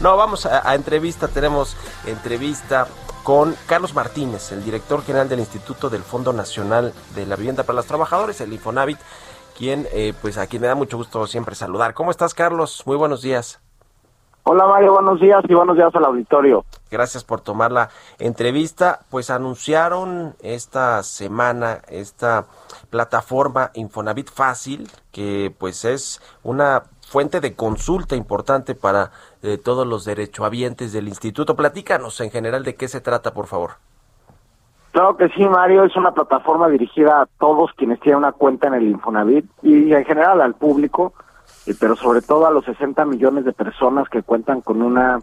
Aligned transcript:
No, 0.00 0.16
vamos 0.16 0.46
a, 0.46 0.68
a, 0.68 0.74
entrevista. 0.74 1.28
Tenemos 1.28 1.76
entrevista 2.06 2.86
con 3.22 3.56
Carlos 3.66 3.94
Martínez, 3.94 4.52
el 4.52 4.62
director 4.62 5.02
general 5.02 5.28
del 5.28 5.40
Instituto 5.40 5.88
del 5.88 6.02
Fondo 6.02 6.32
Nacional 6.32 6.92
de 7.14 7.26
la 7.26 7.36
Vivienda 7.36 7.62
para 7.62 7.76
los 7.76 7.86
Trabajadores, 7.86 8.40
el 8.42 8.52
Infonavit, 8.52 8.98
quien, 9.56 9.88
eh, 9.92 10.12
pues 10.20 10.36
a 10.36 10.46
quien 10.46 10.62
me 10.62 10.68
da 10.68 10.74
mucho 10.74 10.98
gusto 10.98 11.26
siempre 11.26 11.54
saludar. 11.54 11.94
¿Cómo 11.94 12.10
estás, 12.10 12.34
Carlos? 12.34 12.82
Muy 12.84 12.96
buenos 12.96 13.22
días. 13.22 13.63
Hola 14.46 14.66
Mario, 14.66 14.92
buenos 14.92 15.20
días 15.20 15.42
y 15.48 15.54
buenos 15.54 15.74
días 15.74 15.94
al 15.94 16.04
auditorio. 16.04 16.66
Gracias 16.90 17.24
por 17.24 17.40
tomar 17.40 17.72
la 17.72 17.88
entrevista. 18.18 19.00
Pues 19.10 19.30
anunciaron 19.30 20.34
esta 20.42 21.02
semana 21.02 21.78
esta 21.88 22.44
plataforma 22.90 23.70
Infonavit 23.72 24.30
Fácil, 24.30 24.90
que 25.12 25.50
pues 25.58 25.86
es 25.86 26.20
una 26.42 26.82
fuente 27.08 27.40
de 27.40 27.54
consulta 27.54 28.16
importante 28.16 28.74
para 28.74 29.12
eh, 29.42 29.56
todos 29.56 29.86
los 29.86 30.04
derechohabientes 30.04 30.92
del 30.92 31.08
instituto. 31.08 31.56
Platícanos 31.56 32.20
en 32.20 32.30
general 32.30 32.64
de 32.64 32.74
qué 32.74 32.86
se 32.86 33.00
trata, 33.00 33.32
por 33.32 33.46
favor. 33.46 33.70
Claro 34.92 35.16
que 35.16 35.30
sí, 35.30 35.48
Mario, 35.48 35.84
es 35.84 35.96
una 35.96 36.12
plataforma 36.12 36.68
dirigida 36.68 37.22
a 37.22 37.26
todos 37.40 37.72
quienes 37.78 37.98
tienen 38.00 38.18
una 38.18 38.32
cuenta 38.32 38.68
en 38.68 38.74
el 38.74 38.84
Infonavit 38.90 39.46
y 39.62 39.94
en 39.94 40.04
general 40.04 40.42
al 40.42 40.54
público 40.54 41.14
pero 41.72 41.96
sobre 41.96 42.20
todo 42.20 42.46
a 42.46 42.50
los 42.50 42.66
60 42.66 43.04
millones 43.06 43.46
de 43.46 43.54
personas 43.54 44.08
que 44.10 44.22
cuentan 44.22 44.60
con 44.60 44.82
una 44.82 45.20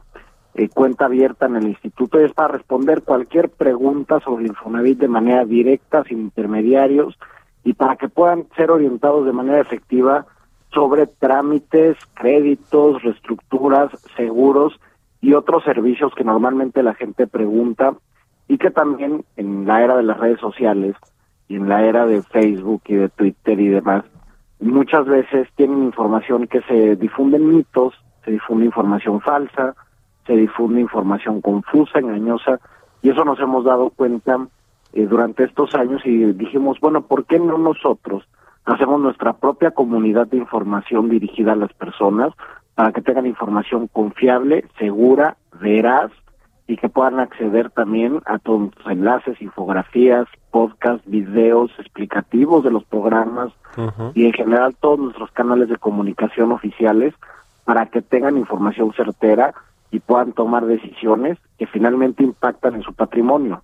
eh, 0.55 0.69
cuenta 0.69 1.05
abierta 1.05 1.45
en 1.45 1.55
el 1.55 1.67
instituto 1.67 2.19
es 2.19 2.33
para 2.33 2.49
responder 2.49 3.03
cualquier 3.03 3.49
pregunta 3.49 4.19
sobre 4.19 4.47
Infonavit 4.47 4.99
de 4.99 5.07
manera 5.07 5.45
directa, 5.45 6.03
sin 6.03 6.19
intermediarios, 6.19 7.17
y 7.63 7.73
para 7.73 7.95
que 7.95 8.09
puedan 8.09 8.47
ser 8.55 8.71
orientados 8.71 9.25
de 9.25 9.33
manera 9.33 9.61
efectiva 9.61 10.25
sobre 10.73 11.07
trámites, 11.07 11.97
créditos, 12.15 13.01
reestructuras, 13.03 13.91
seguros 14.15 14.79
y 15.21 15.33
otros 15.33 15.63
servicios 15.63 16.13
que 16.15 16.23
normalmente 16.23 16.81
la 16.81 16.95
gente 16.95 17.27
pregunta 17.27 17.93
y 18.47 18.57
que 18.57 18.71
también 18.71 19.23
en 19.37 19.67
la 19.67 19.83
era 19.83 19.95
de 19.95 20.03
las 20.03 20.17
redes 20.17 20.39
sociales 20.39 20.95
y 21.47 21.55
en 21.55 21.69
la 21.69 21.85
era 21.85 22.05
de 22.05 22.21
Facebook 22.23 22.81
y 22.87 22.95
de 22.95 23.09
Twitter 23.09 23.59
y 23.59 23.67
demás, 23.67 24.05
muchas 24.69 25.05
veces 25.05 25.47
tienen 25.55 25.83
información 25.83 26.47
que 26.47 26.61
se 26.61 26.95
difunden 26.95 27.47
mitos, 27.49 27.93
se 28.23 28.31
difunde 28.31 28.65
información 28.65 29.21
falsa, 29.21 29.75
se 30.27 30.33
difunde 30.33 30.81
información 30.81 31.41
confusa, 31.41 31.99
engañosa, 31.99 32.59
y 33.01 33.09
eso 33.09 33.25
nos 33.25 33.39
hemos 33.39 33.65
dado 33.65 33.89
cuenta 33.89 34.47
eh, 34.93 35.05
durante 35.07 35.45
estos 35.45 35.73
años 35.73 36.01
y 36.05 36.33
dijimos, 36.33 36.79
bueno, 36.79 37.01
¿por 37.01 37.25
qué 37.25 37.39
no 37.39 37.57
nosotros 37.57 38.27
hacemos 38.65 39.01
nuestra 39.01 39.33
propia 39.33 39.71
comunidad 39.71 40.27
de 40.27 40.37
información 40.37 41.09
dirigida 41.09 41.53
a 41.53 41.55
las 41.55 41.73
personas 41.73 42.33
para 42.75 42.91
que 42.91 43.01
tengan 43.01 43.25
información 43.25 43.87
confiable, 43.87 44.65
segura, 44.77 45.37
veraz 45.59 46.11
y 46.67 46.77
que 46.77 46.89
puedan 46.89 47.19
acceder 47.19 47.69
también 47.69 48.21
a 48.25 48.39
todos 48.39 48.71
los 48.77 48.87
enlaces, 48.87 49.41
infografías, 49.41 50.27
podcasts, 50.51 51.09
videos 51.09 51.71
explicativos 51.79 52.63
de 52.63 52.71
los 52.71 52.83
programas 52.85 53.51
y 54.13 54.25
en 54.25 54.33
general 54.33 54.75
todos 54.79 54.99
nuestros 54.99 55.31
canales 55.31 55.69
de 55.69 55.77
comunicación 55.77 56.51
oficiales 56.51 57.13
para 57.63 57.85
que 57.87 58.01
tengan 58.01 58.37
información 58.37 58.93
certera 58.93 59.53
y 59.91 59.99
puedan 59.99 60.33
tomar 60.33 60.65
decisiones 60.65 61.37
que 61.57 61.67
finalmente 61.67 62.23
impactan 62.23 62.75
en 62.75 62.83
su 62.83 62.93
patrimonio. 62.93 63.63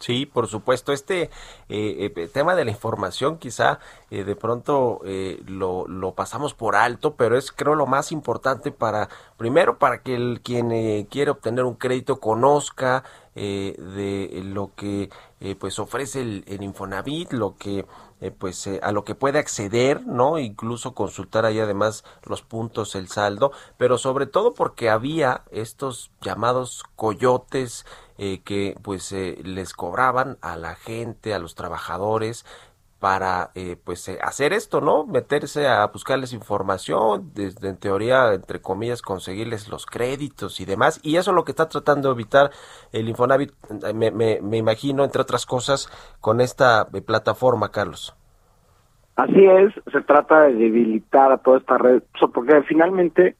Sí, 0.00 0.24
por 0.24 0.48
supuesto. 0.48 0.92
Este 0.94 1.24
eh, 1.68 2.10
eh, 2.16 2.28
tema 2.32 2.56
de 2.56 2.64
la 2.64 2.70
información 2.70 3.36
quizá 3.36 3.80
eh, 4.10 4.24
de 4.24 4.34
pronto 4.34 5.02
lo, 5.46 5.86
lo, 5.86 6.14
pasamos 6.14 6.54
por 6.54 6.74
alto, 6.74 7.16
pero 7.16 7.36
es 7.36 7.52
creo 7.52 7.74
lo 7.74 7.86
más 7.86 8.10
importante 8.10 8.72
para, 8.72 9.10
primero, 9.36 9.78
para 9.78 10.02
que 10.02 10.14
el 10.14 10.40
quien 10.42 11.04
quiere 11.06 11.30
obtener 11.30 11.64
un 11.64 11.74
crédito 11.74 12.18
conozca 12.18 13.04
de 13.34 14.40
lo 14.44 14.72
que 14.74 15.10
pues 15.58 15.78
ofrece 15.78 16.20
el, 16.20 16.44
el, 16.46 16.62
Infonavit, 16.62 17.32
lo 17.32 17.56
que 17.56 17.86
pues 18.38 18.68
a 18.82 18.92
lo 18.92 19.04
que 19.04 19.14
puede 19.14 19.38
acceder, 19.38 20.06
¿no? 20.06 20.38
Incluso 20.38 20.94
consultar 20.94 21.46
ahí 21.46 21.58
además 21.60 22.04
los 22.24 22.42
puntos, 22.42 22.94
el 22.94 23.08
saldo, 23.08 23.52
pero 23.78 23.96
sobre 23.98 24.26
todo 24.26 24.52
porque 24.52 24.90
había 24.90 25.44
estos 25.50 26.10
llamados 26.20 26.84
coyotes 26.96 27.86
eh, 28.22 28.42
que 28.44 28.74
pues 28.82 29.12
eh, 29.12 29.38
les 29.42 29.72
cobraban 29.72 30.36
a 30.42 30.54
la 30.58 30.74
gente, 30.74 31.32
a 31.32 31.38
los 31.38 31.54
trabajadores 31.54 32.44
para 32.98 33.48
eh, 33.54 33.78
pues 33.82 34.10
hacer 34.20 34.52
esto, 34.52 34.82
¿no? 34.82 35.06
Meterse 35.06 35.66
a 35.66 35.86
buscarles 35.86 36.34
información, 36.34 37.30
desde 37.32 37.70
en 37.70 37.78
teoría, 37.78 38.34
entre 38.34 38.60
comillas, 38.60 39.00
conseguirles 39.00 39.70
los 39.70 39.86
créditos 39.86 40.60
y 40.60 40.66
demás. 40.66 41.00
Y 41.02 41.16
eso 41.16 41.30
es 41.30 41.34
lo 41.34 41.44
que 41.44 41.52
está 41.52 41.70
tratando 41.70 42.10
de 42.10 42.12
evitar 42.12 42.50
el 42.92 43.08
Infonavit, 43.08 43.52
me, 43.94 44.10
me, 44.10 44.40
me 44.42 44.58
imagino, 44.58 45.02
entre 45.02 45.22
otras 45.22 45.46
cosas, 45.46 45.88
con 46.20 46.42
esta 46.42 46.88
plataforma, 47.06 47.70
Carlos. 47.70 48.14
Así 49.16 49.46
es, 49.46 49.72
se 49.90 50.02
trata 50.02 50.42
de 50.42 50.56
debilitar 50.56 51.32
a 51.32 51.38
toda 51.38 51.56
esta 51.56 51.78
red, 51.78 52.02
porque 52.34 52.62
finalmente 52.68 53.36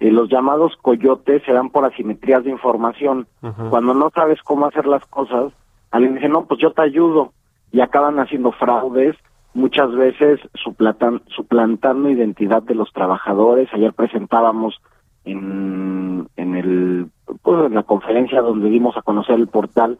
eh, 0.00 0.10
los 0.10 0.30
llamados 0.30 0.76
coyotes 0.80 1.42
se 1.44 1.52
dan 1.52 1.68
por 1.68 1.84
asimetrías 1.84 2.42
de 2.42 2.50
información. 2.50 3.26
Cuando 3.68 3.92
no 3.92 4.10
sabes 4.10 4.40
cómo 4.42 4.66
hacer 4.66 4.86
las 4.86 5.04
cosas, 5.06 5.52
alguien 5.90 6.14
dice, 6.14 6.28
no, 6.28 6.46
pues 6.46 6.58
yo 6.58 6.72
te 6.72 6.82
ayudo. 6.82 7.32
Y 7.70 7.80
acaban 7.80 8.18
haciendo 8.18 8.50
fraudes, 8.52 9.14
muchas 9.52 9.94
veces 9.94 10.40
suplantan, 10.54 11.22
suplantando 11.28 12.08
identidad 12.08 12.62
de 12.62 12.74
los 12.74 12.90
trabajadores. 12.92 13.68
Ayer 13.72 13.92
presentábamos 13.92 14.80
en, 15.26 16.26
en, 16.36 16.56
el, 16.56 17.10
pues, 17.42 17.66
en 17.66 17.74
la 17.74 17.82
conferencia 17.82 18.40
donde 18.40 18.70
dimos 18.70 18.96
a 18.96 19.02
conocer 19.02 19.34
el 19.36 19.48
portal 19.48 19.98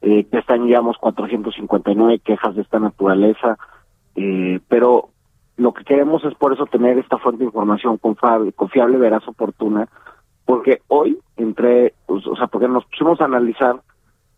eh, 0.00 0.24
que 0.30 0.38
están, 0.38 0.64
digamos, 0.64 0.96
459 0.98 2.20
quejas 2.20 2.54
de 2.54 2.62
esta 2.62 2.78
naturaleza. 2.78 3.58
Eh, 4.14 4.60
pero 4.68 5.08
lo 5.60 5.74
que 5.74 5.84
queremos 5.84 6.24
es 6.24 6.34
por 6.34 6.54
eso 6.54 6.64
tener 6.64 6.98
esta 6.98 7.18
fuente 7.18 7.40
de 7.40 7.44
información 7.44 7.98
confiable, 7.98 8.52
confiable 8.52 8.96
veraz, 8.96 9.28
oportuna, 9.28 9.88
porque 10.46 10.80
hoy 10.88 11.18
entre, 11.36 11.92
pues, 12.06 12.26
o 12.26 12.34
sea, 12.34 12.46
porque 12.46 12.66
nos 12.66 12.86
pusimos 12.86 13.20
a 13.20 13.26
analizar 13.26 13.82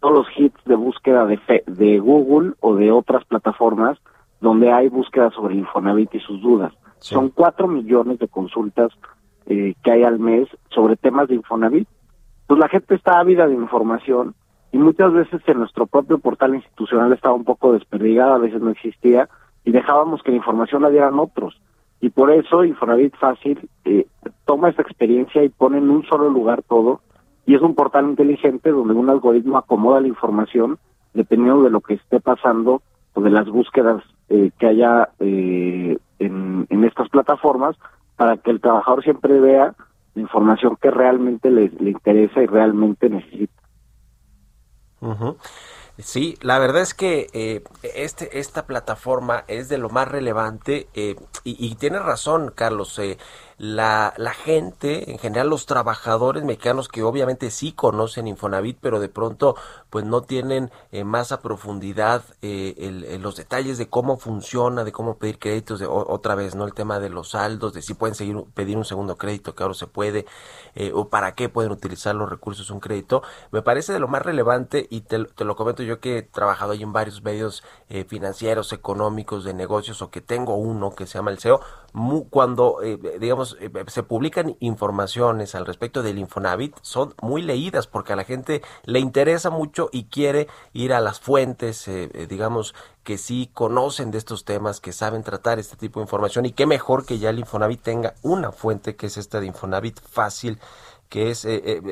todos 0.01 0.15
los 0.15 0.27
hits 0.37 0.59
de 0.65 0.75
búsqueda 0.75 1.25
de, 1.27 1.39
de 1.67 1.99
Google 2.01 2.55
o 2.59 2.75
de 2.75 2.91
otras 2.91 3.25
plataformas 3.25 3.99
donde 4.41 4.73
hay 4.73 4.89
búsqueda 4.89 5.31
sobre 5.31 5.55
el 5.55 5.61
Infonavit 5.61 6.13
y 6.13 6.19
sus 6.19 6.43
dudas. 6.43 6.73
Son 6.99 7.29
cuatro 7.29 7.69
millones 7.69 8.19
de 8.19 8.27
consultas 8.27 8.91
eh, 9.47 9.75
que 9.85 9.93
hay 9.93 10.03
al 10.03 10.19
mes 10.19 10.49
sobre 10.71 10.97
temas 10.97 11.29
de 11.29 11.37
Infonavit. 11.37 11.89
Pues 12.49 12.59
la 12.59 12.69
gente 12.69 12.97
está 12.97 13.21
ávida 13.21 13.47
de 13.47 13.55
información 13.55 14.35
y 14.73 14.79
muchas 14.79 15.13
veces 15.13 15.41
en 15.47 15.61
nuestro 15.61 15.87
propio 15.87 16.19
portal 16.19 16.57
institucional 16.57 17.13
estaba 17.13 17.35
un 17.35 17.45
poco 17.45 17.73
desperdigada, 17.73 18.35
a 18.35 18.39
veces 18.39 18.61
no 18.61 18.71
existía, 18.71 19.29
y 19.65 19.73
dejábamos 19.73 20.23
que 20.23 20.31
la 20.31 20.39
información 20.39 20.83
la 20.83 20.91
dieran 20.91 21.19
otros. 21.19 21.61
Y 22.01 22.11
por 22.11 22.31
eso 22.33 22.65
Infonavit 22.65 23.15
Fácil 23.17 23.69
eh, 23.85 24.07
toma 24.45 24.71
esta 24.71 24.83
experiencia 24.83 25.45
y 25.45 25.49
pone 25.49 25.79
en 25.79 25.89
un 25.89 26.05
solo 26.05 26.29
lugar 26.31 26.63
todo. 26.63 27.01
Y 27.47 27.55
es 27.55 27.63
un 27.63 27.75
portal 27.75 28.07
inteligente 28.07 28.71
donde 28.71 28.95
un 28.95 29.09
algoritmo 29.09 29.59
acomoda 29.59 30.01
la 30.01 30.09
información 30.09 30.79
dependiendo 31.15 31.63
de 31.63 31.71
lo 31.71 31.81
que 31.81 31.95
esté 31.95 32.21
pasando 32.21 32.83
o 33.15 33.21
de 33.21 33.31
las 33.31 33.49
búsquedas 33.49 34.03
eh, 34.29 34.51
que 34.59 34.67
haya 34.67 35.11
eh, 35.21 35.99
en, 36.19 36.85
estas 36.85 37.09
plataformas 37.09 37.77
para 38.17 38.37
que 38.37 38.51
el 38.51 38.61
trabajador 38.61 39.03
siempre 39.05 39.39
vea 39.39 39.75
la 40.15 40.23
información 40.23 40.77
que 40.81 40.91
realmente 40.91 41.51
le, 41.51 41.69
le 41.69 41.91
interesa 41.91 42.43
y 42.43 42.47
realmente 42.47 43.09
necesita. 43.09 43.63
Sí, 46.03 46.37
la 46.41 46.59
verdad 46.59 46.83
es 46.83 46.95
que 46.95 47.29
eh, 47.33 47.63
este, 47.95 48.41
esta 48.41 48.67
plataforma 48.67 49.45
es 49.47 49.69
de 49.69 49.79
lo 49.79 49.89
más 49.89 50.09
relevante 50.09 50.89
eh, 50.95 51.15
y, 51.45 51.65
y 51.65 51.77
tienes 51.77 52.03
razón, 52.03 52.53
Carlos. 52.55 52.99
Eh, 52.99 53.19
la, 53.59 54.15
la 54.17 54.33
gente, 54.33 55.11
en 55.11 55.19
general 55.19 55.49
los 55.49 55.67
trabajadores 55.67 56.45
mexicanos 56.45 56.89
que 56.89 57.03
obviamente 57.03 57.51
sí 57.51 57.73
conocen 57.73 58.27
Infonavit, 58.27 58.79
pero 58.81 59.01
de 59.01 59.09
pronto 59.09 59.57
pues 59.91 60.05
no 60.05 60.23
tienen 60.23 60.71
eh, 60.91 61.05
más 61.05 61.33
a 61.33 61.43
profundidad 61.43 62.23
eh, 62.41 63.19
los 63.21 63.37
detalles 63.37 63.79
de 63.79 63.89
cómo 63.89 64.17
funciona, 64.17 64.85
de 64.85 64.93
cómo 64.93 65.19
pedir 65.19 65.39
créditos, 65.39 65.81
de, 65.81 65.87
otra 65.87 66.35
vez, 66.35 66.55
¿no? 66.55 66.65
El 66.65 66.75
tema 66.75 66.99
de 66.99 67.11
los 67.11 67.31
saldos, 67.31 67.75
de 67.75 67.83
si 67.83 67.95
pueden 67.95 68.15
seguir 68.15 68.43
pedir 68.55 68.77
un 68.77 68.85
segundo 68.85 69.17
crédito, 69.17 69.55
que 69.55 69.63
ahora 69.63 69.75
se 69.75 69.87
puede, 69.87 70.25
eh, 70.75 70.93
o 70.95 71.09
para 71.09 71.35
qué 71.35 71.49
pueden 71.49 71.73
utilizar 71.73 72.15
los 72.15 72.31
recursos 72.31 72.71
un 72.71 72.81
crédito, 72.81 73.23
me 73.51 73.63
parece 73.63 73.93
de 73.93 73.99
lo 73.99 74.09
más 74.09 74.23
relevante 74.23 74.87
y 74.89 75.03
te, 75.03 75.25
te 75.25 75.45
lo 75.45 75.57
comento 75.57 75.83
yo 75.83 76.01
que 76.01 76.19
he 76.19 76.23
trabajado 76.23 76.73
ahí 76.73 76.83
en 76.83 76.93
varios 76.93 77.23
medios 77.23 77.63
financieros, 78.09 78.73
económicos, 78.73 79.45
de 79.45 79.53
negocios, 79.53 80.01
o 80.01 80.11
que 80.11 80.23
tengo 80.23 80.55
uno 80.55 80.95
que 80.95 81.07
se 81.07 81.19
llama 81.19 81.31
el 81.31 81.39
SEO, 81.39 81.61
cuando, 82.31 82.79
digamos, 83.21 83.42
se 83.45 84.03
publican 84.03 84.57
informaciones 84.61 85.55
al 85.55 85.67
respecto 85.67 86.03
del 86.03 86.19
Infonavit, 86.19 86.77
son 86.83 87.15
muy 87.23 87.43
leídas 87.43 87.87
porque 87.87 88.13
a 88.13 88.17
la 88.17 88.25
gente 88.25 88.63
le 88.85 89.01
interesa 89.01 89.51
mucho 89.51 89.89
y 89.93 90.05
quiere 90.05 90.49
ir 90.73 90.93
a 90.93 91.01
las 91.01 91.21
fuentes, 91.21 91.87
eh, 91.89 92.11
eh, 92.15 92.27
digamos, 92.29 92.75
que 93.03 93.19
sí 93.19 93.51
conocen 93.53 94.11
de 94.11 94.19
estos 94.19 94.45
temas, 94.45 94.81
que 94.81 94.93
saben 94.93 95.23
tratar 95.23 95.59
este 95.59 95.77
tipo 95.77 96.01
de 96.01 96.05
información 96.05 96.47
y 96.47 96.53
qué 96.53 96.67
mejor 96.67 97.05
que 97.05 97.19
ya 97.19 97.31
el 97.31 97.39
Infonavit 97.39 97.83
tenga 97.83 98.15
una 98.23 98.53
fuente 98.53 98.97
que 98.97 99.07
es 99.07 99.17
esta 99.17 99.41
de 99.41 99.47
Infonavit 99.47 100.01
fácil 100.01 100.59
que 101.09 101.31
es 101.31 101.45
eh, 101.45 101.83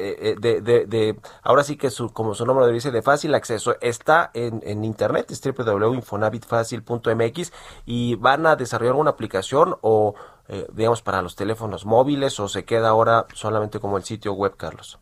de, 0.41 0.61
de, 0.63 0.87
de, 0.87 1.21
ahora 1.43 1.63
sí 1.63 1.77
que 1.77 1.91
su, 1.91 2.11
como 2.11 2.35
su 2.35 2.47
nombre 2.47 2.65
lo 2.65 2.73
dice, 2.73 2.91
de 2.91 3.03
fácil 3.03 3.35
acceso. 3.35 3.77
Está 3.83 4.31
en, 4.33 4.63
en 4.65 4.83
internet, 4.83 5.31
es 5.31 5.43
www.infonavitfacil.mx 5.43 7.53
y 7.85 8.15
van 8.15 8.47
a 8.47 8.57
desarrollar 8.57 8.95
una 8.95 9.11
aplicación 9.11 9.77
o, 9.83 10.15
digamos, 10.73 11.03
para 11.03 11.23
los 11.23 11.37
teléfonos 11.37 11.87
móviles 11.87 12.41
o 12.41 12.49
se 12.49 12.65
queda 12.65 12.89
ahora 12.89 13.27
solamente 13.35 13.79
como 13.79 13.97
el 13.97 14.03
sitio 14.03 14.33
web, 14.33 14.57
Carlos. 14.57 14.99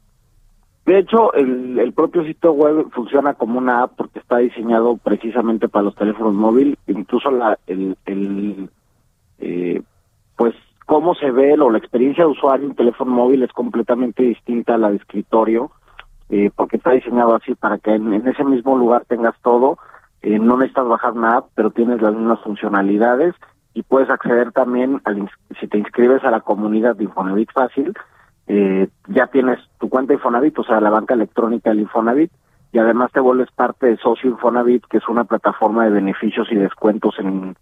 De 0.89 1.01
hecho, 1.01 1.35
el, 1.35 1.93
propio 1.93 2.25
sitio 2.25 2.53
web 2.53 2.89
funciona 2.93 3.35
como 3.35 3.59
una 3.59 3.83
app 3.83 3.93
porque 3.95 4.21
está 4.21 4.39
diseñado 4.39 4.97
precisamente 4.97 5.69
para 5.69 5.83
los 5.85 5.95
teléfonos 5.95 6.33
móviles. 6.33 6.79
Incluso 6.87 7.31
la, 7.31 7.59
el, 7.67 7.95
el 8.07 8.71
eh, 9.39 9.83
pues 10.35 10.55
cómo 10.87 11.15
se 11.15 11.31
ve 11.31 11.53
o 11.61 11.69
la 11.69 11.77
experiencia 11.77 12.25
de 12.25 12.31
usuario 12.31 12.67
en 12.67 12.75
teléfono 12.75 13.11
móvil 13.11 13.43
es 13.43 13.53
completamente 13.53 14.23
distinta 14.23 14.77
a 14.77 14.79
la 14.79 14.89
de 14.89 14.97
escritorio, 14.97 15.71
eh, 16.31 16.51
porque 16.57 16.79
está 16.79 16.93
diseñado 16.93 17.35
así 17.35 17.55
para 17.55 17.77
que 17.77 17.95
en, 17.95 18.27
ese 18.27 18.45
mismo 18.45 18.79
lugar 18.79 19.05
tengas 19.07 19.35
todo. 19.43 19.77
Eh, 20.23 20.39
no 20.39 20.57
necesitas 20.57 20.89
bajar 20.89 21.13
una 21.13 21.37
app, 21.37 21.49
pero 21.55 21.71
tienes 21.71 22.01
las 22.01 22.15
mismas 22.15 22.41
funcionalidades 22.41 23.35
y 23.75 23.83
puedes 23.83 24.11
acceder 24.11 24.53
también, 24.53 25.01
al, 25.05 25.31
si 25.61 25.69
te 25.69 25.79
inscribes 25.79 26.25
a 26.25 26.31
la 26.31 26.41
comunidad 26.41 26.97
de 26.97 27.05
Infonavit 27.05 27.53
Fácil, 27.53 27.95
eh, 28.47 28.89
ya 29.09 29.27
tienes 29.27 29.59
tu 29.79 29.89
cuenta 29.89 30.15
Infonavit, 30.15 30.59
o 30.59 30.65
sea, 30.65 30.81
la 30.81 30.91
banca 30.91 31.15
electrónica 31.15 31.71
del 31.71 31.81
Infonavit, 31.81 32.33
y 32.73 32.79
además 32.79 33.13
te 33.13 33.21
vuelves 33.21 33.51
parte 33.51 33.87
de 33.87 33.97
Socio 33.99 34.31
Infonavit, 34.31 34.85
que 34.87 34.99
es 34.99 35.09
una 35.09 35.25
plataforma 35.25 35.85
de 35.85 35.91
beneficios 35.91 36.49
y 36.51 36.55
descuentos 36.55 37.15
en, 37.19 37.57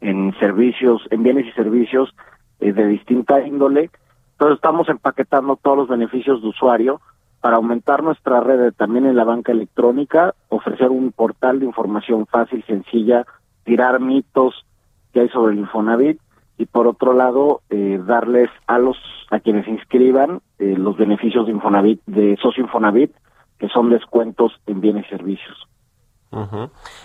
en 0.00 0.34
servicios, 0.38 1.02
en 1.10 1.22
bienes 1.22 1.46
y 1.46 1.52
servicios 1.52 2.14
eh, 2.60 2.72
de 2.72 2.86
distinta 2.86 3.40
índole. 3.40 3.90
Entonces 4.32 4.56
estamos 4.56 4.88
empaquetando 4.88 5.56
todos 5.56 5.78
los 5.78 5.88
beneficios 5.88 6.42
de 6.42 6.48
usuario 6.48 7.00
para 7.40 7.56
aumentar 7.56 8.02
nuestra 8.02 8.40
red 8.40 8.72
también 8.74 9.06
en 9.06 9.16
la 9.16 9.24
banca 9.24 9.52
electrónica, 9.52 10.34
ofrecer 10.48 10.90
un 10.90 11.10
portal 11.10 11.58
de 11.58 11.66
información 11.66 12.26
fácil, 12.26 12.64
sencilla, 12.66 13.26
tirar 13.64 14.00
mitos 14.00 14.64
que 15.12 15.20
hay 15.20 15.28
sobre 15.28 15.52
el 15.52 15.60
Infonavit 15.60 16.20
y 16.58 16.66
por 16.66 16.86
otro 16.86 17.12
lado 17.12 17.60
eh, 17.70 18.00
darles 18.06 18.50
a 18.66 18.78
los 18.78 18.96
a 19.30 19.40
quienes 19.40 19.66
inscriban 19.66 20.40
eh, 20.58 20.74
los 20.76 20.96
beneficios 20.96 21.46
de 21.46 21.52
Infonavit 21.52 22.00
de 22.06 22.36
socio 22.36 22.62
Infonavit 22.62 23.12
que 23.58 23.68
son 23.68 23.90
descuentos 23.90 24.52
en 24.66 24.80
bienes 24.80 25.06
y 25.06 25.10
servicios. 25.10 25.68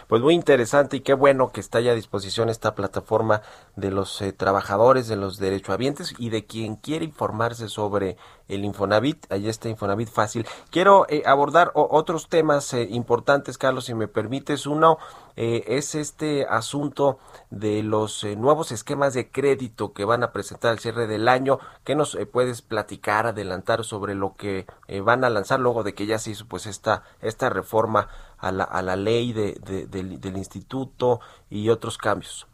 Pues 0.08 0.22
muy 0.22 0.34
interesante 0.34 0.98
y 0.98 1.00
qué 1.02 1.14
bueno 1.14 1.52
que 1.52 1.60
está 1.60 1.82
ya 1.82 1.92
a 1.92 1.96
disposición 1.96 2.48
esta 2.50 2.76
plataforma 2.76 3.42
de 3.76 3.92
los 3.92 4.22
eh, 4.22 4.32
trabajadores, 4.32 5.10
de 5.10 5.18
los 5.18 5.38
derechohabientes 5.38 6.16
y 6.18 6.30
de 6.30 6.46
quien 6.46 6.78
quiere 6.78 7.04
informarse 7.04 7.68
sobre 7.68 8.16
el 8.48 8.64
Infonavit. 8.64 9.30
Ahí 9.30 9.50
está 9.50 9.68
Infonavit 9.68 10.08
fácil. 10.08 10.48
Quiero 10.72 11.06
eh, 11.10 11.24
abordar 11.26 11.72
otros 11.74 12.30
temas 12.30 12.74
eh, 12.74 12.88
importantes, 12.90 13.58
Carlos, 13.58 13.86
si 13.86 13.94
me 13.94 14.08
permites. 14.08 14.66
Uno 14.66 14.98
es 15.40 15.94
este 15.94 16.48
asunto 16.50 17.20
de 17.52 17.84
los 17.84 18.24
nuevos 18.24 18.72
esquemas 18.72 19.14
de 19.14 19.30
crédito 19.30 19.94
que 19.94 20.04
van 20.04 20.24
a 20.24 20.32
presentar 20.32 20.72
al 20.72 20.80
cierre 20.80 21.06
del 21.06 21.28
año. 21.28 21.60
¿Qué 21.84 21.94
nos 21.94 22.18
puedes 22.32 22.64
platicar, 22.64 23.28
adelantar 23.28 23.84
sobre 23.84 24.16
lo 24.16 24.34
que 24.36 24.66
van 25.04 25.24
a 25.24 25.30
lanzar 25.30 25.60
luego 25.60 25.84
de 25.84 25.94
que 25.94 26.08
ya 26.08 26.18
se 26.18 26.32
hizo 26.32 26.48
pues 26.48 26.66
esta, 26.66 27.04
esta 27.22 27.50
reforma 27.50 28.08
a 28.40 28.52
la, 28.52 28.64
a 28.64 28.82
la 28.82 28.96
ley 28.96 29.34
de, 29.34 29.56
del, 29.88 30.38
instituto 30.38 31.20
y 31.50 31.70
otros 31.70 31.98
cambios? 31.98 32.48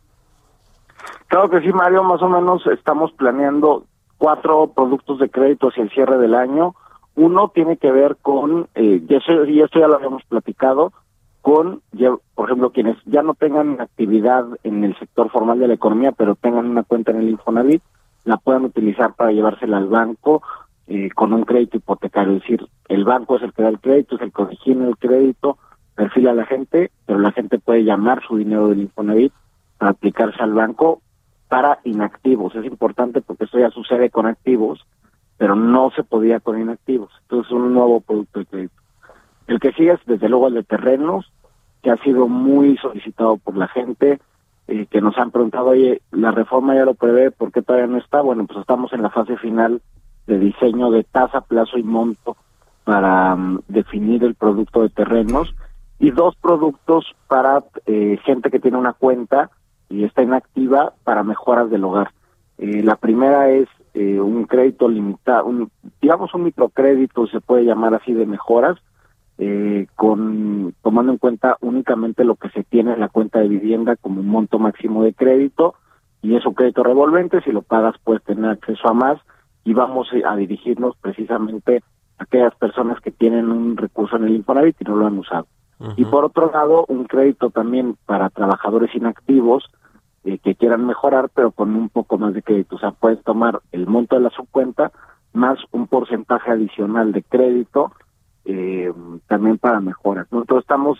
Claro 1.27 1.49
que 1.49 1.61
sí, 1.61 1.71
Mario, 1.73 2.03
más 2.03 2.21
o 2.21 2.29
menos 2.29 2.65
estamos 2.67 3.11
planeando 3.13 3.85
cuatro 4.17 4.67
productos 4.67 5.19
de 5.19 5.29
crédito 5.29 5.67
hacia 5.67 5.83
el 5.83 5.89
cierre 5.91 6.17
del 6.17 6.35
año. 6.35 6.75
Uno 7.15 7.49
tiene 7.49 7.77
que 7.77 7.91
ver 7.91 8.17
con, 8.21 8.67
eh, 8.75 9.01
ya, 9.07 9.17
esto, 9.17 9.43
esto 9.43 9.79
ya 9.79 9.87
lo 9.87 9.95
habíamos 9.95 10.23
platicado, 10.23 10.93
con, 11.41 11.81
por 12.35 12.49
ejemplo, 12.49 12.71
quienes 12.71 12.95
ya 13.05 13.21
no 13.21 13.33
tengan 13.33 13.81
actividad 13.81 14.45
en 14.63 14.85
el 14.85 14.97
sector 14.97 15.29
formal 15.29 15.59
de 15.59 15.67
la 15.67 15.73
economía, 15.73 16.13
pero 16.13 16.35
tengan 16.35 16.69
una 16.69 16.83
cuenta 16.83 17.11
en 17.11 17.17
el 17.17 17.29
Infonavit, 17.29 17.83
la 18.23 18.37
puedan 18.37 18.63
utilizar 18.63 19.13
para 19.13 19.33
llevársela 19.33 19.77
al 19.77 19.87
banco 19.87 20.41
eh, 20.87 21.09
con 21.13 21.33
un 21.33 21.43
crédito 21.43 21.77
hipotecario. 21.77 22.37
Es 22.37 22.43
decir, 22.43 22.65
el 22.87 23.03
banco 23.03 23.35
es 23.35 23.43
el 23.43 23.51
que 23.51 23.61
da 23.61 23.69
el 23.69 23.79
crédito, 23.79 24.15
es 24.15 24.21
el 24.21 24.31
que 24.31 24.41
origina 24.41 24.87
el 24.87 24.97
crédito, 24.97 25.57
perfila 25.95 26.31
a 26.31 26.35
la 26.35 26.45
gente, 26.45 26.91
pero 27.05 27.19
la 27.19 27.31
gente 27.31 27.59
puede 27.59 27.83
llamar 27.83 28.21
su 28.27 28.37
dinero 28.37 28.69
del 28.69 28.81
Infonavit 28.81 29.33
para 29.77 29.91
aplicarse 29.91 30.41
al 30.41 30.53
banco 30.53 31.01
para 31.47 31.79
inactivos. 31.83 32.55
Es 32.55 32.65
importante 32.65 33.21
porque 33.21 33.45
esto 33.45 33.59
ya 33.59 33.69
sucede 33.69 34.09
con 34.09 34.25
activos, 34.25 34.85
pero 35.37 35.55
no 35.55 35.91
se 35.95 36.03
podía 36.03 36.39
con 36.39 36.59
inactivos. 36.59 37.11
Entonces 37.23 37.47
es 37.47 37.55
un 37.55 37.73
nuevo 37.73 38.01
producto 38.01 38.39
de 38.39 38.45
crédito. 38.45 38.75
El 39.47 39.59
que 39.59 39.71
sigue 39.73 39.91
es 39.91 39.99
desde 40.05 40.29
luego 40.29 40.47
el 40.47 40.55
de 40.55 40.63
terrenos, 40.63 41.31
que 41.81 41.91
ha 41.91 41.97
sido 41.97 42.27
muy 42.27 42.77
solicitado 42.77 43.37
por 43.37 43.57
la 43.57 43.67
gente, 43.67 44.19
eh, 44.67 44.85
que 44.89 45.01
nos 45.01 45.17
han 45.17 45.31
preguntado, 45.31 45.67
oye, 45.67 46.01
la 46.11 46.31
reforma 46.31 46.75
ya 46.75 46.85
lo 46.85 46.93
prevé, 46.93 47.31
¿por 47.31 47.51
qué 47.51 47.61
todavía 47.61 47.87
no 47.87 47.97
está? 47.97 48.21
Bueno, 48.21 48.45
pues 48.45 48.59
estamos 48.59 48.93
en 48.93 49.01
la 49.01 49.09
fase 49.09 49.35
final 49.37 49.81
de 50.25 50.39
diseño 50.39 50.89
de 50.89 51.03
tasa, 51.03 51.41
plazo 51.41 51.77
y 51.77 51.83
monto 51.83 52.37
para 52.85 53.35
mm, 53.35 53.63
definir 53.67 54.23
el 54.23 54.35
producto 54.35 54.81
de 54.81 54.89
terrenos 54.89 55.53
y 56.03 56.11
dos 56.11 56.35
productos 56.35 57.05
para 57.29 57.63
eh, 57.85 58.19
gente 58.25 58.51
que 58.51 58.59
tiene 58.59 58.77
una 58.77 58.91
cuenta 58.91 59.51
y 59.87 60.03
está 60.03 60.21
inactiva 60.21 60.91
para 61.05 61.23
mejoras 61.23 61.69
del 61.69 61.85
hogar. 61.85 62.11
Eh, 62.57 62.83
la 62.83 62.97
primera 62.97 63.49
es 63.49 63.69
eh, 63.93 64.19
un 64.19 64.43
crédito 64.43 64.89
limitado, 64.89 65.45
un, 65.45 65.71
digamos 66.01 66.33
un 66.33 66.43
microcrédito, 66.43 67.25
se 67.27 67.39
puede 67.39 67.63
llamar 67.63 67.93
así, 67.93 68.13
de 68.13 68.25
mejoras, 68.25 68.77
con 69.95 70.75
tomando 70.81 71.11
en 71.11 71.17
cuenta 71.17 71.57
únicamente 71.61 72.23
lo 72.23 72.35
que 72.35 72.49
se 72.49 72.63
tiene 72.63 72.93
en 72.93 72.99
la 72.99 73.09
cuenta 73.09 73.39
de 73.39 73.47
vivienda 73.47 73.95
como 73.95 74.19
un 74.21 74.27
monto 74.27 74.59
máximo 74.59 75.03
de 75.03 75.13
crédito 75.13 75.75
y 76.21 76.35
es 76.35 76.45
un 76.45 76.53
crédito 76.53 76.83
revolvente, 76.83 77.41
si 77.41 77.51
lo 77.51 77.61
pagas 77.61 77.95
puedes 78.03 78.23
tener 78.23 78.49
acceso 78.51 78.87
a 78.87 78.93
más 78.93 79.19
y 79.63 79.73
vamos 79.73 80.07
a 80.25 80.35
dirigirnos 80.35 80.95
precisamente 80.97 81.81
a 82.19 82.23
aquellas 82.23 82.55
personas 82.55 83.01
que 83.01 83.11
tienen 83.11 83.49
un 83.49 83.75
recurso 83.75 84.17
en 84.17 84.25
el 84.25 84.35
Infonavit 84.35 84.81
y 84.81 84.85
no 84.85 84.95
lo 84.97 85.07
han 85.07 85.17
usado. 85.17 85.47
Y 85.97 86.05
por 86.05 86.25
otro 86.25 86.51
lado, 86.51 86.85
un 86.87 87.05
crédito 87.05 87.49
también 87.49 87.97
para 88.05 88.29
trabajadores 88.29 88.95
inactivos 88.95 89.69
eh, 90.23 90.37
que 90.37 90.55
quieran 90.55 90.85
mejorar, 90.85 91.29
pero 91.33 91.51
con 91.51 91.75
un 91.75 91.89
poco 91.89 92.17
más 92.17 92.33
de 92.33 92.41
crédito. 92.41 92.77
O 92.77 92.79
sea, 92.79 92.91
puedes 92.91 93.21
tomar 93.23 93.59
el 93.73 93.87
monto 93.87 94.15
de 94.15 94.21
la 94.21 94.29
subcuenta 94.29 94.91
más 95.33 95.59
un 95.71 95.87
porcentaje 95.87 96.51
adicional 96.51 97.11
de 97.11 97.23
crédito 97.23 97.91
eh, 98.45 98.93
también 99.27 99.57
para 99.57 99.81
mejoras. 99.81 100.31
Nosotros 100.31 100.61
estamos 100.61 100.99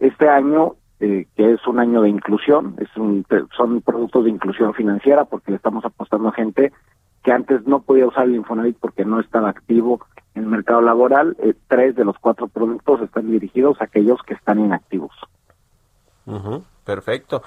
este 0.00 0.28
año, 0.28 0.74
eh, 1.00 1.26
que 1.36 1.52
es 1.52 1.66
un 1.66 1.78
año 1.78 2.02
de 2.02 2.08
inclusión, 2.08 2.74
es 2.78 2.88
un, 2.96 3.24
son 3.56 3.80
productos 3.82 4.24
de 4.24 4.30
inclusión 4.30 4.74
financiera 4.74 5.24
porque 5.24 5.52
le 5.52 5.58
estamos 5.58 5.84
apostando 5.84 6.28
a 6.28 6.32
gente 6.32 6.72
que 7.22 7.32
antes 7.32 7.66
no 7.66 7.82
podía 7.82 8.06
usar 8.06 8.24
el 8.24 8.34
Infonavit 8.34 8.76
porque 8.78 9.04
no 9.04 9.20
estaba 9.20 9.50
activo 9.50 10.00
en 10.34 10.44
el 10.44 10.48
mercado 10.48 10.80
laboral. 10.80 11.36
Eh, 11.40 11.54
tres 11.68 11.96
de 11.96 12.04
los 12.04 12.16
cuatro 12.18 12.48
productos 12.48 13.00
están 13.02 13.30
dirigidos 13.30 13.80
a 13.80 13.84
aquellos 13.84 14.20
que 14.26 14.34
están 14.34 14.58
inactivos. 14.58 15.12
perfecto. 16.84 17.42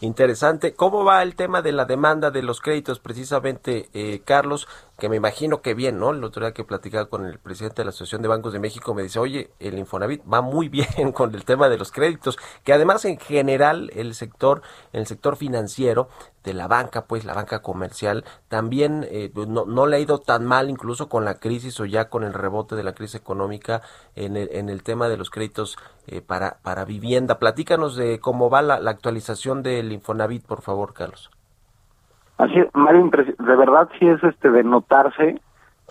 Interesante. 0.00 0.74
¿Cómo 0.74 1.04
va 1.04 1.22
el 1.22 1.36
tema 1.36 1.62
de 1.62 1.72
la 1.72 1.84
demanda 1.84 2.30
de 2.30 2.42
los 2.42 2.60
créditos 2.60 2.98
precisamente, 2.98 3.88
eh, 3.94 4.20
Carlos? 4.24 4.68
Que 4.98 5.08
me 5.08 5.16
imagino 5.16 5.62
que 5.62 5.74
bien, 5.74 5.98
¿no? 5.98 6.10
El 6.10 6.22
otro 6.22 6.44
día 6.44 6.54
que 6.54 6.64
platicaba 6.64 7.06
con 7.06 7.26
el 7.26 7.38
presidente 7.38 7.82
de 7.82 7.86
la 7.86 7.90
Asociación 7.90 8.22
de 8.22 8.28
Bancos 8.28 8.52
de 8.52 8.60
México 8.60 8.94
me 8.94 9.02
dice, 9.02 9.18
oye, 9.18 9.50
el 9.58 9.78
Infonavit 9.78 10.22
va 10.30 10.42
muy 10.42 10.68
bien 10.68 11.12
con 11.12 11.34
el 11.34 11.44
tema 11.44 11.68
de 11.68 11.78
los 11.78 11.90
créditos, 11.90 12.38
que 12.64 12.72
además 12.72 13.04
en 13.04 13.18
general 13.18 13.90
el 13.94 14.14
sector, 14.14 14.62
el 14.92 15.06
sector 15.06 15.36
financiero 15.36 16.08
de 16.44 16.54
la 16.54 16.68
banca, 16.68 17.06
pues 17.06 17.24
la 17.24 17.34
banca 17.34 17.62
comercial, 17.62 18.24
también 18.48 19.06
eh, 19.10 19.30
pues, 19.32 19.48
no, 19.48 19.64
no, 19.64 19.86
le 19.86 19.96
ha 19.96 20.00
ido 20.00 20.18
tan 20.18 20.44
mal 20.44 20.70
incluso 20.70 21.08
con 21.08 21.24
la 21.24 21.34
crisis 21.34 21.78
o 21.80 21.84
ya 21.84 22.08
con 22.08 22.24
el 22.24 22.32
rebote 22.32 22.76
de 22.76 22.82
la 22.82 22.94
crisis 22.94 23.16
económica 23.16 23.82
en 24.14 24.36
el, 24.36 24.50
en 24.52 24.68
el 24.68 24.82
tema 24.82 25.08
de 25.08 25.16
los 25.16 25.30
créditos 25.30 25.76
eh, 26.06 26.20
para, 26.20 26.58
para 26.62 26.84
vivienda. 26.84 27.38
Platícanos 27.38 27.96
de 27.96 28.20
cómo 28.20 28.50
va 28.50 28.62
la, 28.62 28.80
la 28.80 28.90
actualización 28.90 29.62
del 29.62 29.92
Infonavit, 29.92 30.44
por 30.44 30.62
favor, 30.62 30.94
Carlos. 30.94 31.30
Así, 32.38 32.54
Mario, 32.74 33.10
de 33.10 33.56
verdad 33.56 33.88
sí 33.98 34.06
es 34.06 34.22
este 34.24 34.50
de 34.50 34.64
notarse 34.64 35.40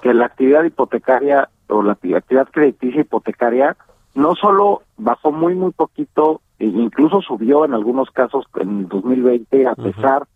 que 0.02 0.14
la 0.14 0.26
actividad 0.26 0.64
hipotecaria 0.64 1.50
o 1.68 1.84
la 1.84 1.94
actividad 1.94 2.50
crediticia 2.52 3.02
hipotecaria 3.02 3.78
no 4.14 4.36
solo 4.36 4.82
bajó 4.98 5.32
muy 5.32 5.56
muy 5.56 5.72
poquito, 5.72 6.42
e 6.60 6.66
incluso 6.66 7.22
subió 7.22 7.66
en 7.66 7.74
algunos 7.74 8.12
casos 8.12 8.46
en 8.56 8.88
2020 8.88 9.68
a 9.68 9.76
pesar 9.76 10.28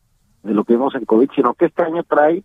de 0.44 0.54
lo 0.54 0.64
que 0.64 0.74
vimos 0.74 0.96
en 0.96 1.06
COVID, 1.06 1.30
sino 1.36 1.54
que 1.56 1.66
este 1.66 1.84
año 1.84 2.04
trae 2.04 2.44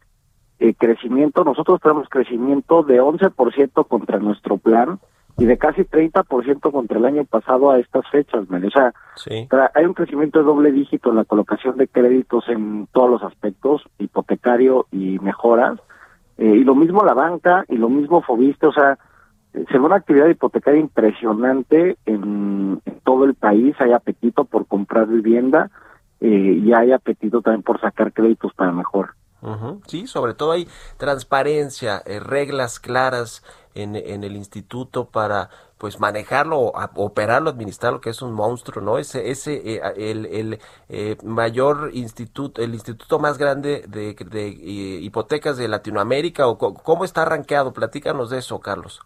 eh, 0.59 0.75
crecimiento, 0.75 1.45
nosotros 1.45 1.81
tenemos 1.81 2.09
crecimiento 2.09 2.83
de 2.83 3.00
11% 3.00 3.87
contra 3.87 4.19
nuestro 4.19 4.59
plan 4.59 4.99
y 5.39 5.47
de 5.47 5.59
casi 5.59 5.83
30% 5.83 6.73
contra 6.73 6.99
el 6.99 7.05
año 7.05 7.25
pasado 7.25 7.71
a 7.71 7.79
estas 7.79 8.09
fechas, 8.11 8.45
O 8.51 8.71
sea, 8.71 8.93
hay 9.75 9.85
un 9.85 9.95
crecimiento 9.95 10.39
de 10.39 10.45
doble 10.45 10.73
dígito 10.73 11.11
en 11.11 11.17
la 11.17 11.25
colocación 11.25 11.77
de 11.77 11.89
créditos 11.89 12.45
en 12.49 12.89
todos 12.93 13.11
los 13.11 13.23
aspectos, 13.23 13.83
hipotecario 13.99 14.87
y 14.91 15.19
mejoras. 15.21 15.79
Eh, 16.39 16.57
y 16.57 16.65
lo 16.65 16.75
mismo 16.75 17.05
la 17.05 17.15
banca 17.15 17.65
y 17.69 17.77
lo 17.77 17.89
mismo 17.89 18.23
Fobiste, 18.23 18.67
o 18.67 18.73
sea, 18.73 18.99
se 19.53 19.79
ve 19.79 19.79
una 19.79 19.97
actividad 19.97 20.29
hipotecaria 20.29 20.81
impresionante 20.81 21.99
en, 22.07 22.81
todo 23.05 23.25
el 23.25 23.35
país, 23.35 23.75
hay 23.81 23.93
apetito 23.93 24.45
por 24.45 24.67
comprar 24.67 25.07
vivienda 25.07 25.71
eh, 26.21 26.61
y 26.63 26.73
hay 26.73 26.93
apetito 26.93 27.43
también 27.43 27.63
por 27.63 27.81
sacar 27.81 28.13
créditos 28.13 28.53
para 28.55 28.73
mejor. 28.73 29.15
Sí, 29.87 30.07
sobre 30.07 30.35
todo 30.35 30.53
hay 30.53 30.69
transparencia, 30.99 32.03
eh, 32.05 32.21
reglas 32.21 32.79
claras 32.79 33.43
en, 33.81 33.97
en, 33.97 34.25
el 34.25 34.37
instituto 34.37 35.07
para 35.07 35.51
pues 35.79 35.99
manejarlo, 35.99 36.73
operarlo, 36.97 37.51
administrarlo, 37.51 38.01
que 38.01 38.11
es 38.11 38.23
un 38.23 38.33
monstruo, 38.33 38.85
¿no? 38.85 38.99
Ese, 38.99 39.31
ese, 39.31 39.77
eh, 39.77 39.81
el, 39.97 40.27
el 40.27 40.59
eh, 40.89 41.17
mayor 41.25 41.91
instituto, 41.93 42.63
el 42.63 42.75
instituto 42.75 43.19
más 43.19 43.39
grande 43.39 43.85
de, 43.89 44.15
de, 44.15 44.49
hipotecas 44.49 45.57
de 45.57 45.69
Latinoamérica, 45.69 46.47
o 46.47 46.59
cómo 46.59 47.05
está 47.05 47.23
arranqueado, 47.23 47.73
platícanos 47.73 48.31
de 48.31 48.39
eso, 48.39 48.61
Carlos. 48.61 49.01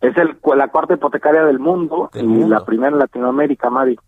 Es 0.00 0.16
el, 0.18 0.38
la 0.56 0.68
cuarta 0.68 0.94
hipotecaria 0.94 1.44
del 1.44 1.58
mundo 1.58 2.10
y 2.12 2.44
la 2.44 2.64
primera 2.64 2.92
en 2.92 2.98
Latinoamérica, 2.98 3.70
Mari 3.70 3.98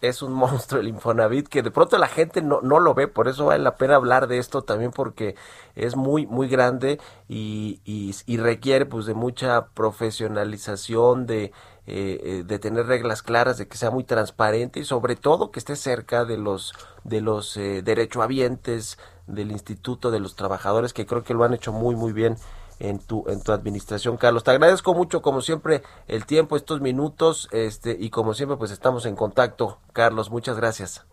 es 0.00 0.22
un 0.22 0.32
monstruo 0.42 0.80
el 0.80 0.88
Infonavit 0.88 1.48
que 1.48 1.62
de 1.62 1.70
pronto 1.70 1.98
la 1.98 2.08
gente 2.08 2.42
no, 2.42 2.60
no 2.62 2.80
lo 2.80 2.94
ve, 2.94 3.08
por 3.08 3.28
eso 3.28 3.46
vale 3.46 3.62
la 3.62 3.76
pena 3.76 3.96
hablar 3.96 4.26
de 4.26 4.38
esto 4.38 4.62
también 4.62 4.90
porque 4.90 5.34
es 5.74 5.96
muy 5.96 6.26
muy 6.26 6.48
grande 6.48 7.00
y, 7.28 7.80
y, 7.84 8.36
requiere 8.36 8.86
pues 8.86 9.06
de 9.06 9.14
mucha 9.14 9.66
profesionalización, 9.68 11.26
de, 11.26 11.44
eh, 11.44 11.52
eh, 11.86 12.42
de 12.46 12.58
tener 12.58 12.86
reglas 12.86 13.22
claras, 13.22 13.58
de 13.58 13.68
que 13.68 13.76
sea 13.76 13.90
muy 13.90 14.04
transparente 14.04 14.80
y 14.80 14.84
sobre 14.84 15.16
todo 15.16 15.50
que 15.50 15.58
esté 15.58 15.76
cerca 15.76 16.24
de 16.24 16.36
los 16.36 16.74
de 17.04 17.20
los 17.20 17.56
eh, 17.56 17.82
derechohabientes 17.82 18.98
del 19.26 19.52
Instituto 19.52 20.10
de 20.10 20.20
los 20.20 20.36
Trabajadores 20.36 20.92
que 20.92 21.06
creo 21.06 21.22
que 21.22 21.34
lo 21.34 21.44
han 21.44 21.54
hecho 21.54 21.72
muy 21.72 21.96
muy 21.96 22.12
bien 22.12 22.36
en 22.78 22.98
tu, 22.98 23.24
en 23.28 23.42
tu 23.42 23.52
administración, 23.52 24.16
Carlos. 24.16 24.44
Te 24.44 24.50
agradezco 24.50 24.94
mucho, 24.94 25.22
como 25.22 25.40
siempre, 25.40 25.82
el 26.08 26.26
tiempo, 26.26 26.56
estos 26.56 26.80
minutos, 26.80 27.48
este, 27.52 27.96
y 27.98 28.10
como 28.10 28.34
siempre, 28.34 28.56
pues 28.56 28.70
estamos 28.70 29.06
en 29.06 29.16
contacto. 29.16 29.78
Carlos, 29.92 30.30
muchas 30.30 30.56
gracias. 30.56 31.06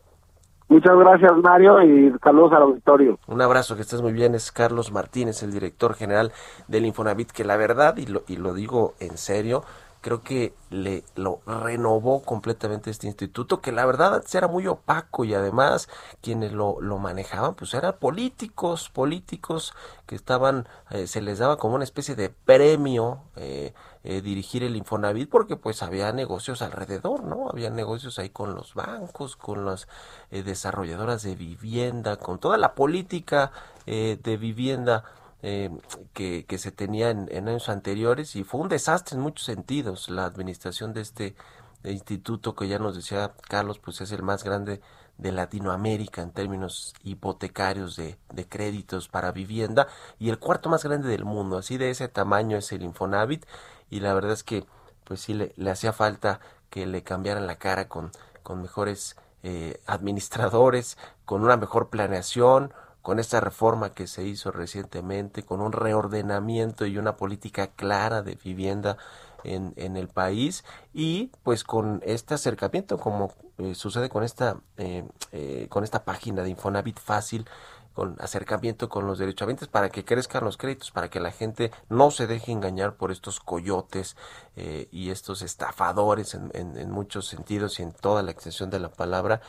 Muchas 0.69 0.95
gracias, 0.95 1.31
Mario, 1.41 1.81
y 1.81 2.13
saludos 2.23 2.53
al 2.53 2.61
auditorio. 2.61 3.17
Un 3.27 3.41
abrazo, 3.41 3.75
que 3.75 3.81
estés 3.81 4.03
muy 4.03 4.13
bien. 4.13 4.35
Es 4.35 4.51
Carlos 4.51 4.91
Martínez, 4.91 5.41
el 5.41 5.51
director 5.51 5.95
general 5.95 6.31
del 6.67 6.85
Infonavit, 6.85 7.31
que 7.31 7.43
la 7.43 7.57
verdad, 7.57 7.97
y 7.97 8.05
lo, 8.05 8.21
y 8.27 8.35
lo 8.35 8.53
digo 8.53 8.93
en 8.99 9.17
serio, 9.17 9.63
creo 10.01 10.21
que 10.21 10.53
le 10.69 11.03
lo 11.15 11.41
renovó 11.45 12.21
completamente 12.23 12.89
este 12.89 13.07
instituto 13.07 13.59
que 13.59 13.71
la 13.71 13.85
verdad 13.85 14.23
era 14.33 14.47
muy 14.47 14.65
opaco 14.67 15.25
y 15.25 15.33
además 15.33 15.89
quienes 16.21 16.53
lo, 16.53 16.79
lo 16.79 16.97
manejaban 16.99 17.55
pues 17.55 17.73
eran 17.73 17.97
políticos 17.99 18.89
políticos 18.89 19.73
que 20.05 20.15
estaban 20.15 20.67
eh, 20.91 21.07
se 21.07 21.21
les 21.21 21.39
daba 21.39 21.57
como 21.57 21.75
una 21.75 21.83
especie 21.83 22.15
de 22.15 22.29
premio 22.29 23.23
eh, 23.35 23.73
eh, 24.03 24.21
dirigir 24.21 24.63
el 24.63 24.77
Infonavit 24.77 25.29
porque 25.29 25.57
pues 25.57 25.83
había 25.83 26.13
negocios 26.13 26.61
alrededor 26.61 27.23
no 27.23 27.49
había 27.49 27.69
negocios 27.69 28.19
ahí 28.19 28.29
con 28.29 28.55
los 28.55 28.75
bancos 28.75 29.35
con 29.35 29.65
las 29.65 29.87
desarrolladoras 30.31 31.23
de 31.23 31.35
vivienda 31.35 32.15
con 32.15 32.39
toda 32.39 32.57
la 32.57 32.73
política 32.73 33.51
de 33.85 34.37
vivienda 34.39 35.03
eh, 35.41 35.69
que, 36.13 36.57
se 36.57 36.71
tenía 36.71 37.09
en, 37.11 37.47
años 37.47 37.69
anteriores 37.69 38.35
y 38.35 38.43
fue 38.43 38.61
un 38.61 38.69
desastre 38.69 39.15
en 39.15 39.21
muchos 39.21 39.45
sentidos. 39.45 40.09
La 40.09 40.25
administración 40.25 40.93
de 40.93 41.01
este 41.01 41.35
instituto 41.83 42.55
que 42.55 42.67
ya 42.67 42.79
nos 42.79 42.95
decía 42.95 43.33
Carlos 43.47 43.79
pues 43.79 44.01
es 44.01 44.11
el 44.11 44.21
más 44.21 44.43
grande 44.43 44.81
de 45.17 45.31
Latinoamérica 45.31 46.21
en 46.21 46.31
términos 46.31 46.93
hipotecarios 47.03 47.95
de, 47.95 48.17
de, 48.33 48.47
créditos 48.47 49.07
para 49.07 49.31
vivienda 49.31 49.87
y 50.17 50.29
el 50.29 50.39
cuarto 50.39 50.69
más 50.69 50.83
grande 50.83 51.09
del 51.09 51.25
mundo. 51.25 51.57
Así 51.57 51.77
de 51.77 51.89
ese 51.89 52.07
tamaño 52.07 52.57
es 52.57 52.71
el 52.71 52.83
Infonavit 52.83 53.45
y 53.89 54.01
la 54.01 54.13
verdad 54.13 54.33
es 54.33 54.43
que 54.43 54.65
pues 55.03 55.21
sí 55.21 55.33
le, 55.33 55.53
le 55.55 55.71
hacía 55.71 55.93
falta 55.93 56.39
que 56.69 56.85
le 56.85 57.03
cambiaran 57.03 57.47
la 57.47 57.57
cara 57.57 57.87
con, 57.87 58.11
con 58.43 58.61
mejores 58.61 59.15
eh, 59.41 59.79
administradores 59.85 60.97
con 61.23 61.43
una 61.43 61.55
mejor 61.55 61.89
planeación 61.89 62.73
con 63.01 63.19
esta 63.19 63.39
reforma 63.39 63.93
que 63.93 64.07
se 64.07 64.23
hizo 64.23 64.51
recientemente, 64.51 65.43
con 65.43 65.61
un 65.61 65.71
reordenamiento 65.71 66.85
y 66.85 66.97
una 66.97 67.15
política 67.15 67.67
clara 67.67 68.21
de 68.21 68.35
vivienda 68.35 68.97
en, 69.43 69.73
en 69.77 69.97
el 69.97 70.07
país 70.07 70.63
y 70.93 71.31
pues 71.43 71.63
con 71.63 72.01
este 72.05 72.33
acercamiento 72.33 72.97
como 72.97 73.33
eh, 73.57 73.75
sucede 73.75 74.09
con 74.09 74.23
esta 74.23 74.57
eh, 74.77 75.07
eh, 75.31 75.67
con 75.69 75.83
esta 75.83 76.03
página 76.03 76.43
de 76.43 76.49
Infonavit 76.49 76.99
fácil 76.99 77.45
con 77.93 78.15
acercamiento 78.19 78.87
con 78.87 79.07
los 79.07 79.17
derechohabientes 79.17 79.67
para 79.67 79.89
que 79.89 80.05
crezcan 80.05 80.45
los 80.45 80.57
créditos, 80.57 80.91
para 80.91 81.09
que 81.09 81.19
la 81.19 81.31
gente 81.31 81.71
no 81.89 82.11
se 82.11 82.27
deje 82.27 82.51
engañar 82.51 82.95
por 82.95 83.11
estos 83.11 83.41
coyotes 83.41 84.15
y 84.55 85.09
estos 85.09 85.41
estafadores 85.41 86.33
en, 86.33 86.49
en, 86.53 86.77
en, 86.77 86.91
muchos 86.91 87.27
sentidos 87.27 87.79
y 87.79 87.83
en 87.83 87.91
toda 87.91 88.23
la 88.23 88.31
extensión 88.31 88.69
de 88.69 88.79
la 88.79 88.89
palabra 88.89 89.41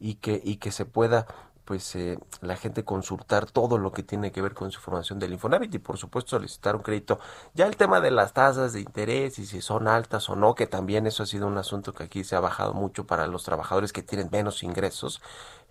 y 0.00 0.14
que, 0.16 0.40
y 0.42 0.56
que 0.56 0.70
se 0.70 0.84
pueda 0.86 1.26
pues 1.68 1.94
eh, 1.96 2.18
la 2.40 2.56
gente 2.56 2.82
consultar 2.82 3.44
todo 3.44 3.76
lo 3.76 3.92
que 3.92 4.02
tiene 4.02 4.32
que 4.32 4.40
ver 4.40 4.54
con 4.54 4.70
su 4.70 4.80
formación 4.80 5.18
del 5.18 5.34
Infonavit 5.34 5.74
y 5.74 5.78
por 5.78 5.98
supuesto 5.98 6.30
solicitar 6.30 6.74
un 6.74 6.80
crédito. 6.80 7.20
Ya 7.52 7.66
el 7.66 7.76
tema 7.76 8.00
de 8.00 8.10
las 8.10 8.32
tasas 8.32 8.72
de 8.72 8.80
interés 8.80 9.38
y 9.38 9.44
si 9.44 9.60
son 9.60 9.86
altas 9.86 10.30
o 10.30 10.34
no, 10.34 10.54
que 10.54 10.66
también 10.66 11.06
eso 11.06 11.24
ha 11.24 11.26
sido 11.26 11.46
un 11.46 11.58
asunto 11.58 11.92
que 11.92 12.04
aquí 12.04 12.24
se 12.24 12.36
ha 12.36 12.40
bajado 12.40 12.72
mucho 12.72 13.06
para 13.06 13.26
los 13.26 13.44
trabajadores 13.44 13.92
que 13.92 14.02
tienen 14.02 14.30
menos 14.32 14.62
ingresos. 14.62 15.20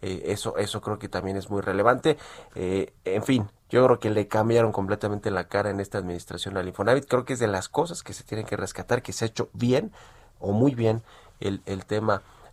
Eh, 0.04 0.22
eso, 0.26 0.56
eso 0.58 0.82
creo 0.82 1.00
que 1.00 1.10
también 1.10 1.36
es 1.36 1.50
muy 1.50 1.62
relevante. 1.62 2.20
Eh, 2.54 2.94
en 3.04 3.24
fin, 3.24 3.50
yo 3.68 3.84
creo 3.84 4.00
que 4.00 4.12
le 4.12 4.28
cambiaron 4.28 4.72
completamente 4.72 5.32
la 5.32 5.48
cara 5.48 5.72
en 5.72 5.80
esta 5.80 5.98
administración 5.98 6.58
al 6.58 6.68
Infonavit. 6.68 7.08
Creo 7.08 7.26
que 7.26 7.34
es 7.34 7.40
de 7.40 7.48
las 7.48 7.70
cosas 7.70 8.04
que 8.04 8.14
se 8.14 8.24
tienen 8.24 8.46
que 8.46 8.56
rescatar, 8.56 9.02
que 9.02 9.14
se 9.14 9.26
ha 9.26 9.30
hecho 9.30 9.50
bien 9.54 9.92
o 10.40 10.52
muy 10.52 10.76
bien 10.76 11.02
el, 11.40 11.64
el 11.66 11.88
tema 11.88 12.22